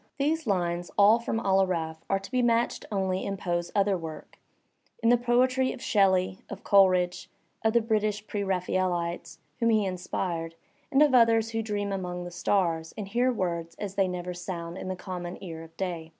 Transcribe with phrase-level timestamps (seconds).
[0.17, 4.39] These lines, all from "Al Aaraaf," are to be matched only in Ppe's other work,
[5.03, 7.29] in the poetry of Shelley, of Coleridge,
[7.63, 10.55] of the British pre RaphaeUtes whom he inspired,
[10.91, 14.75] and of others who dream among the stars and hear words as they never sound
[14.75, 16.09] in the common ear of day.